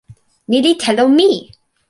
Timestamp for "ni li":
0.49-0.71